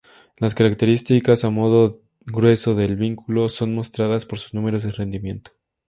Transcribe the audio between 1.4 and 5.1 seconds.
a modo grueso del vehículo son mostradas por sus números de